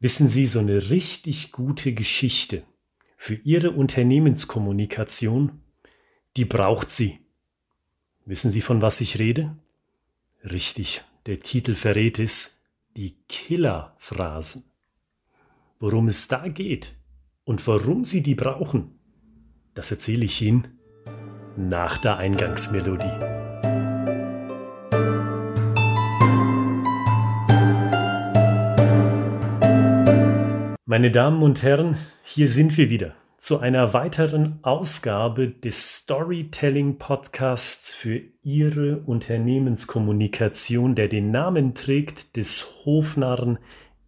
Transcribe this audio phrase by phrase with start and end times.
[0.00, 2.62] Wissen Sie, so eine richtig gute Geschichte
[3.16, 5.62] für Ihre Unternehmenskommunikation,
[6.36, 7.20] die braucht sie.
[8.26, 9.56] Wissen Sie, von was ich rede?
[10.42, 14.64] Richtig, der Titel verrät es, die Killerphrasen.
[15.78, 16.96] Worum es da geht
[17.44, 18.98] und warum Sie die brauchen,
[19.74, 20.78] das erzähle ich Ihnen
[21.56, 23.43] nach der Eingangsmelodie.
[30.94, 37.92] Meine Damen und Herren, hier sind wir wieder zu einer weiteren Ausgabe des Storytelling Podcasts
[37.92, 43.58] für Ihre Unternehmenskommunikation, der den Namen trägt des Hofnarren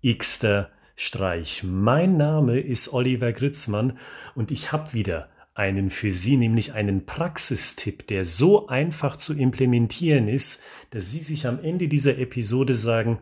[0.07, 1.65] Xter Streich.
[1.65, 3.98] Mein Name ist Oliver Gritzmann
[4.37, 10.29] und ich habe wieder einen für Sie, nämlich einen Praxistipp, der so einfach zu implementieren
[10.29, 10.62] ist,
[10.93, 13.19] dass Sie sich am Ende dieser Episode sagen,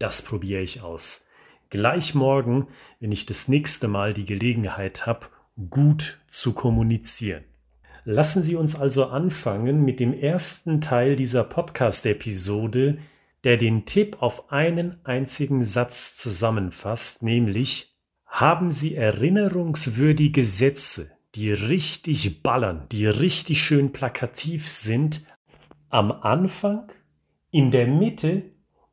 [0.00, 1.30] das probiere ich aus
[1.74, 2.68] gleich morgen,
[3.00, 5.26] wenn ich das nächste Mal die Gelegenheit habe,
[5.70, 7.42] gut zu kommunizieren.
[8.04, 12.98] Lassen Sie uns also anfangen mit dem ersten Teil dieser Podcast-Episode,
[13.42, 22.44] der den Tipp auf einen einzigen Satz zusammenfasst, nämlich haben Sie erinnerungswürdige Sätze, die richtig
[22.44, 25.24] ballern, die richtig schön plakativ sind,
[25.90, 26.92] am Anfang,
[27.50, 28.44] in der Mitte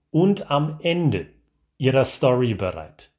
[0.10, 1.28] und am Ende
[1.82, 3.12] ihrer Story bereit.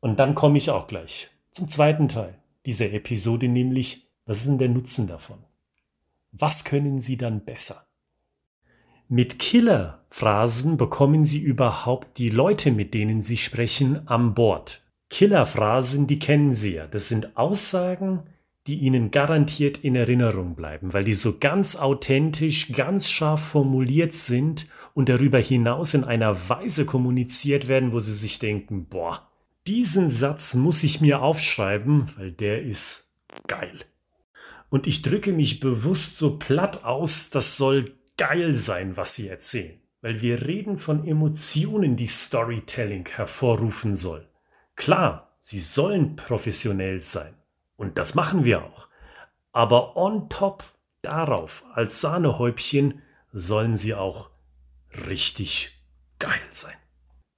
[0.00, 2.34] Und dann komme ich auch gleich zum zweiten Teil
[2.66, 5.38] dieser Episode, nämlich, was ist denn der Nutzen davon?
[6.30, 7.82] Was können Sie dann besser?
[9.08, 14.82] Mit Killer-Phrasen bekommen Sie überhaupt die Leute, mit denen Sie sprechen, an Bord.
[15.08, 16.86] Killer-Phrasen, die kennen Sie ja.
[16.86, 18.24] Das sind Aussagen,
[18.66, 24.66] die Ihnen garantiert in Erinnerung bleiben, weil die so ganz authentisch, ganz scharf formuliert sind
[24.94, 29.28] und darüber hinaus in einer Weise kommuniziert werden, wo sie sich denken, boah,
[29.66, 33.76] diesen Satz muss ich mir aufschreiben, weil der ist geil.
[34.70, 39.80] Und ich drücke mich bewusst so platt aus, das soll geil sein, was sie erzählen.
[40.00, 44.26] Weil wir reden von Emotionen, die Storytelling hervorrufen soll.
[44.76, 47.34] Klar, sie sollen professionell sein.
[47.76, 48.88] Und das machen wir auch.
[49.52, 50.64] Aber on top
[51.02, 53.02] darauf, als Sahnehäubchen,
[53.32, 54.29] sollen sie auch
[55.08, 55.84] richtig
[56.18, 56.76] geil sein.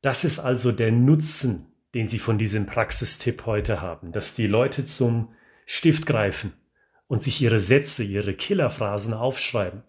[0.00, 4.84] Das ist also der Nutzen, den Sie von diesem Praxistipp heute haben, dass die Leute
[4.84, 5.34] zum
[5.66, 6.52] Stift greifen
[7.06, 9.82] und sich ihre Sätze, ihre Killerphrasen aufschreiben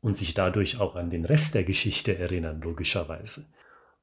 [0.00, 3.52] und sich dadurch auch an den Rest der Geschichte erinnern, logischerweise.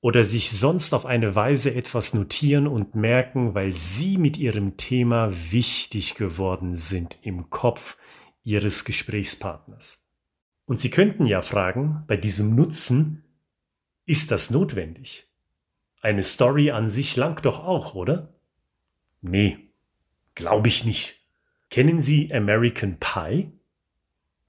[0.01, 5.31] Oder sich sonst auf eine Weise etwas notieren und merken, weil sie mit ihrem Thema
[5.51, 7.97] wichtig geworden sind im Kopf
[8.43, 10.04] ihres Gesprächspartners.
[10.65, 13.23] Und Sie könnten ja fragen, bei diesem Nutzen,
[14.05, 15.27] ist das notwendig?
[16.01, 18.33] Eine Story an sich langt doch auch, oder?
[19.21, 19.57] Nee,
[20.35, 21.19] glaube ich nicht.
[21.69, 23.51] Kennen Sie American Pie?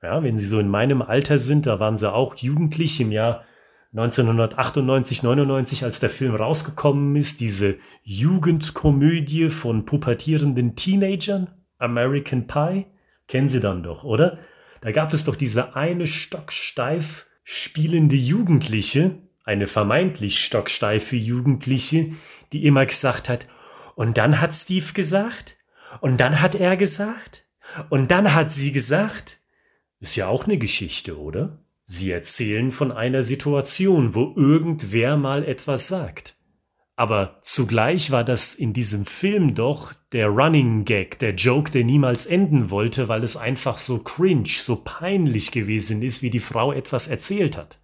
[0.03, 3.45] Ja, wenn Sie so in meinem Alter sind, da waren Sie auch jugendlich im Jahr
[3.93, 11.49] 1998, 99, als der Film rausgekommen ist, diese Jugendkomödie von pubertierenden Teenagern,
[11.79, 12.87] American Pie,
[13.27, 14.39] kennen Sie dann doch, oder?
[14.87, 22.13] Da gab es doch diese eine stocksteif spielende Jugendliche, eine vermeintlich stocksteife Jugendliche,
[22.53, 23.49] die immer gesagt hat,
[23.97, 25.57] und dann hat Steve gesagt,
[26.01, 27.47] und dann hat er gesagt,
[27.89, 29.41] und dann hat sie gesagt.
[29.99, 31.59] Ist ja auch eine Geschichte, oder?
[31.87, 36.36] Sie erzählen von einer Situation, wo irgendwer mal etwas sagt.
[36.99, 42.25] Aber zugleich war das in diesem Film doch der Running Gag, der Joke, der niemals
[42.25, 47.09] enden wollte, weil es einfach so cringe, so peinlich gewesen ist, wie die Frau etwas
[47.09, 47.81] erzählt hat.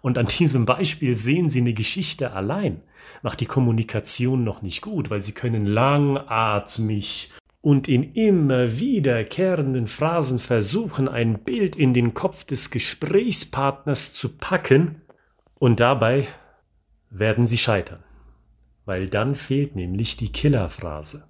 [0.00, 2.80] Und an diesem Beispiel sehen Sie eine Geschichte allein.
[3.20, 10.38] Macht die Kommunikation noch nicht gut, weil Sie können langatmig und in immer wiederkehrenden Phrasen
[10.38, 15.02] versuchen, ein Bild in den Kopf des Gesprächspartners zu packen.
[15.58, 16.26] Und dabei
[17.10, 18.02] werden Sie scheitern
[18.90, 21.28] weil dann fehlt nämlich die Killerphrase.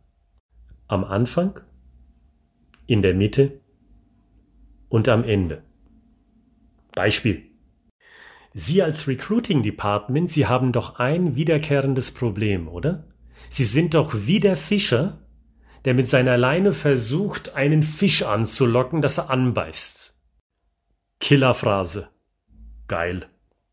[0.89, 1.61] Am Anfang,
[2.87, 3.61] in der Mitte
[4.89, 5.63] und am Ende.
[6.95, 7.43] Beispiel.
[8.55, 13.05] Sie als Recruiting Department, Sie haben doch ein wiederkehrendes Problem, oder?
[13.51, 15.19] Sie sind doch wie der Fischer,
[15.85, 20.19] der mit seiner Leine versucht, einen Fisch anzulocken, dass er anbeißt.
[21.21, 22.09] Killerphrase.
[22.89, 23.29] Geil.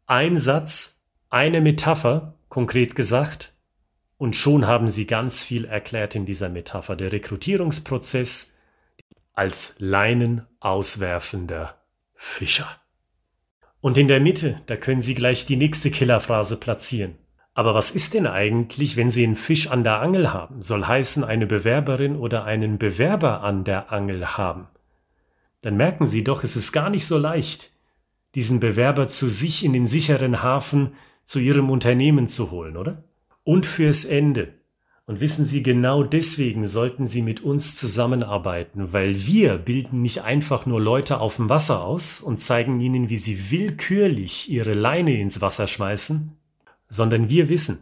[0.08, 3.54] Ein Satz, eine Metapher, konkret gesagt,
[4.18, 6.96] und schon haben Sie ganz viel erklärt in dieser Metapher.
[6.96, 8.60] Der Rekrutierungsprozess
[9.34, 11.76] als Leinen auswerfender
[12.16, 12.68] Fischer.
[13.80, 17.16] Und in der Mitte, da können Sie gleich die nächste Killerphrase platzieren.
[17.54, 20.62] Aber was ist denn eigentlich, wenn Sie einen Fisch an der Angel haben?
[20.62, 24.68] Soll heißen, eine Bewerberin oder einen Bewerber an der Angel haben.
[25.62, 27.72] Dann merken Sie doch, es ist gar nicht so leicht,
[28.36, 30.94] diesen Bewerber zu sich in den sicheren Hafen
[31.24, 33.04] zu Ihrem Unternehmen zu holen, oder?
[33.48, 34.56] Und fürs Ende.
[35.06, 40.66] Und wissen Sie, genau deswegen sollten Sie mit uns zusammenarbeiten, weil wir bilden nicht einfach
[40.66, 45.40] nur Leute auf dem Wasser aus und zeigen ihnen, wie sie willkürlich ihre Leine ins
[45.40, 46.38] Wasser schmeißen,
[46.90, 47.80] sondern wir wissen,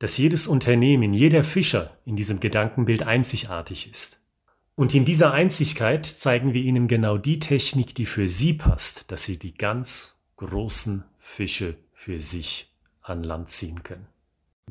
[0.00, 4.26] dass jedes Unternehmen, jeder Fischer in diesem Gedankenbild einzigartig ist.
[4.74, 9.24] Und in dieser Einzigkeit zeigen wir Ihnen genau die Technik, die für Sie passt, dass
[9.24, 14.06] Sie die ganz großen Fische für sich an Land ziehen können.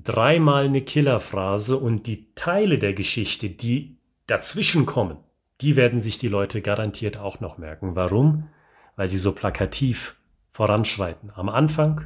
[0.02, 3.98] Dreimal eine Killerphrase und die Teile der Geschichte, die
[4.28, 5.18] dazwischen kommen,
[5.62, 7.96] die werden sich die Leute garantiert auch noch merken.
[7.96, 8.48] Warum?
[8.96, 10.16] Weil sie so plakativ
[10.52, 11.32] voranschreiten.
[11.36, 12.06] Am Anfang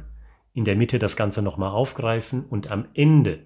[0.52, 3.40] in der Mitte das Ganze nochmal aufgreifen und am Ende,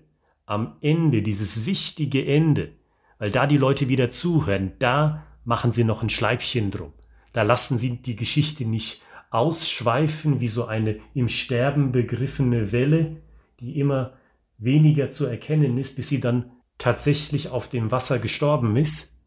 [0.46, 2.72] am Ende, dieses wichtige Ende,
[3.18, 6.92] weil da die Leute wieder zuhören, da machen sie noch ein Schleifchen drum.
[7.32, 13.16] Da lassen sie die Geschichte nicht ausschweifen wie so eine im Sterben begriffene Welle,
[13.60, 14.12] die immer
[14.58, 19.24] weniger zu erkennen ist, bis sie dann tatsächlich auf dem Wasser gestorben ist,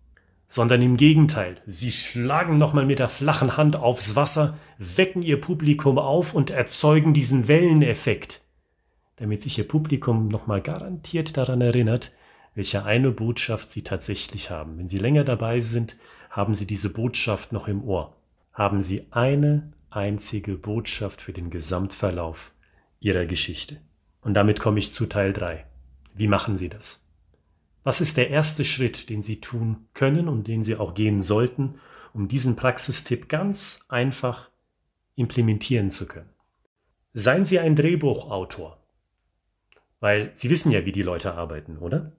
[0.47, 5.97] sondern im Gegenteil, sie schlagen nochmal mit der flachen Hand aufs Wasser, wecken ihr Publikum
[5.97, 8.41] auf und erzeugen diesen Welleneffekt,
[9.15, 12.11] damit sich ihr Publikum nochmal garantiert daran erinnert,
[12.53, 14.77] welche eine Botschaft sie tatsächlich haben.
[14.77, 15.95] Wenn sie länger dabei sind,
[16.29, 18.17] haben sie diese Botschaft noch im Ohr.
[18.51, 22.53] Haben sie eine einzige Botschaft für den Gesamtverlauf
[22.99, 23.77] ihrer Geschichte.
[24.21, 25.65] Und damit komme ich zu Teil 3.
[26.13, 27.13] Wie machen Sie das?
[27.83, 31.79] Was ist der erste Schritt, den Sie tun können und den Sie auch gehen sollten,
[32.13, 34.51] um diesen Praxistipp ganz einfach
[35.15, 36.29] implementieren zu können?
[37.13, 38.81] Seien Sie ein Drehbuchautor,
[39.99, 42.11] weil Sie wissen ja, wie die Leute arbeiten, oder?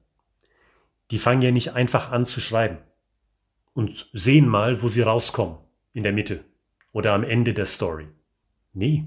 [1.10, 2.78] Die fangen ja nicht einfach an zu schreiben
[3.74, 5.58] und sehen mal, wo sie rauskommen,
[5.92, 6.44] in der Mitte
[6.92, 8.08] oder am Ende der Story.
[8.72, 9.06] Nee,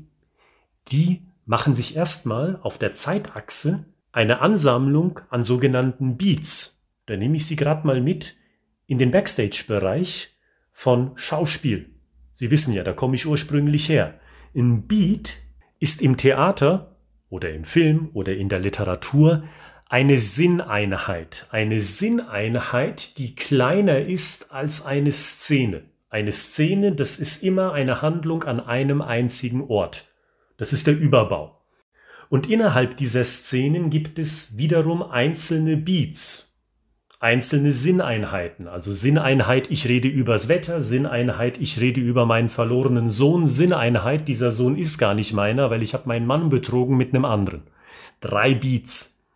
[0.87, 6.87] die machen sich erstmal auf der Zeitachse eine Ansammlung an sogenannten Beats.
[7.05, 8.35] Da nehme ich Sie gerade mal mit
[8.87, 10.35] in den Backstage-Bereich
[10.71, 11.89] von Schauspiel.
[12.33, 14.19] Sie wissen ja, da komme ich ursprünglich her.
[14.55, 15.37] Ein Beat
[15.79, 16.97] ist im Theater
[17.29, 19.43] oder im Film oder in der Literatur
[19.87, 21.47] eine Sinneinheit.
[21.51, 25.83] Eine Sinneinheit, die kleiner ist als eine Szene.
[26.09, 30.05] Eine Szene, das ist immer eine Handlung an einem einzigen Ort.
[30.57, 31.61] Das ist der Überbau.
[32.29, 36.61] Und innerhalb dieser Szenen gibt es wiederum einzelne Beats,
[37.19, 38.67] einzelne Sinneinheiten.
[38.67, 44.51] Also Sinneinheit, ich rede übers Wetter, Sinneinheit, ich rede über meinen verlorenen Sohn, Sinneinheit, dieser
[44.51, 47.63] Sohn ist gar nicht meiner, weil ich habe meinen Mann betrogen mit einem anderen.
[48.21, 49.27] Drei Beats.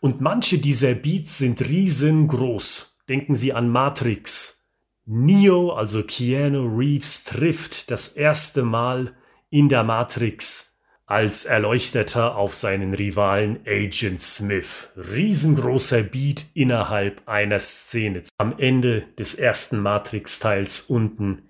[0.00, 2.98] Und manche dieser Beats sind riesengroß.
[3.08, 4.70] Denken Sie an Matrix.
[5.06, 9.14] Neo, also Keanu Reeves, trifft das erste Mal
[9.54, 14.90] in der Matrix als Erleuchteter auf seinen Rivalen Agent Smith.
[14.96, 18.24] Riesengroßer Beat innerhalb einer Szene.
[18.36, 21.42] Am Ende des ersten Matrix-Teils unten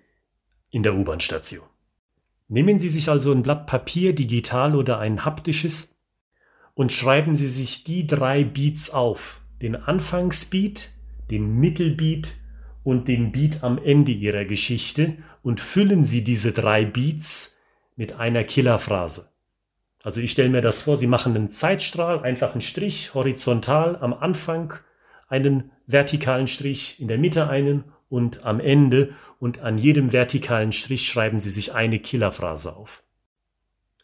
[0.69, 1.65] in der U-Bahn-Station.
[2.49, 6.07] Nehmen Sie sich also ein Blatt Papier, digital oder ein haptisches,
[6.75, 9.41] und schreiben Sie sich die drei Beats auf.
[9.63, 10.91] Den Anfangsbeat,
[11.31, 12.35] den Mittelbeat
[12.83, 17.54] und den Beat am Ende Ihrer Geschichte und füllen Sie diese drei Beats
[17.97, 19.31] mit einer Killerphrase.
[20.03, 24.13] Also ich stelle mir das vor, Sie machen einen Zeitstrahl, einfach einen Strich horizontal am
[24.13, 24.75] Anfang,
[25.29, 31.09] einen vertikalen Strich, in der Mitte einen und am Ende und an jedem vertikalen Strich
[31.09, 33.03] schreiben Sie sich eine Killerphrase auf.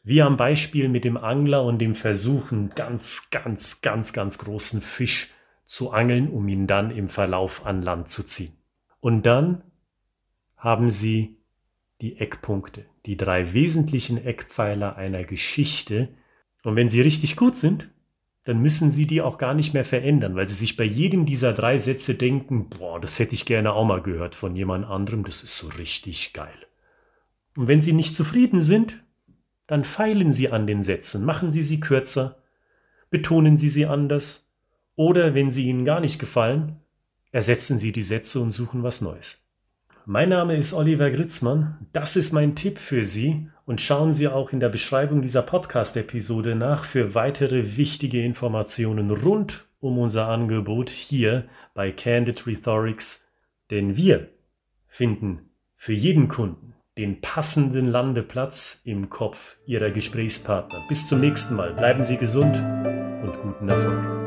[0.03, 5.29] Wie am Beispiel mit dem Angler und dem Versuchen, ganz, ganz, ganz, ganz großen Fisch
[5.67, 8.57] zu angeln, um ihn dann im Verlauf an Land zu ziehen.
[9.01, 9.63] Und dann
[10.57, 11.37] haben Sie
[12.01, 16.09] die Eckpunkte, die drei wesentlichen Eckpfeiler einer Geschichte.
[16.63, 17.89] Und wenn sie richtig gut sind,
[18.45, 21.53] dann müssen sie die auch gar nicht mehr verändern, weil sie sich bei jedem dieser
[21.53, 25.43] drei Sätze denken, boah, das hätte ich gerne auch mal gehört von jemand anderem, das
[25.43, 26.67] ist so richtig geil.
[27.57, 29.05] Und wenn sie nicht zufrieden sind,
[29.67, 32.43] dann feilen sie an den Sätzen, machen sie sie kürzer,
[33.11, 34.57] betonen sie sie anders,
[34.97, 36.81] oder wenn sie ihnen gar nicht gefallen,
[37.31, 39.40] ersetzen sie die Sätze und suchen was Neues.
[40.13, 41.87] Mein Name ist Oliver Gritzmann.
[41.93, 46.57] Das ist mein Tipp für Sie und schauen Sie auch in der Beschreibung dieser Podcast-Episode
[46.57, 53.39] nach für weitere wichtige Informationen rund um unser Angebot hier bei Candid Rhetorics,
[53.71, 54.31] denn wir
[54.89, 60.87] finden für jeden Kunden den passenden Landeplatz im Kopf Ihrer Gesprächspartner.
[60.89, 61.73] Bis zum nächsten Mal.
[61.73, 62.57] Bleiben Sie gesund
[63.23, 64.20] und guten Erfolg.